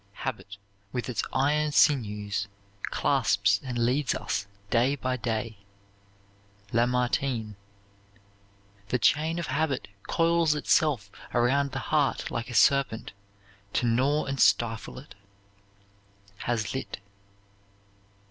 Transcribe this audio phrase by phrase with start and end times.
[0.25, 0.57] Habit,
[0.91, 2.47] with its iron sinews,
[2.85, 5.59] Clasps and leads us day by day.
[6.73, 7.55] LAMARTINE.
[8.87, 13.11] The chain of habit coils itself around the heart like a serpent,
[13.73, 15.13] to gnaw and stifle it.
[16.45, 16.97] HAZLITT.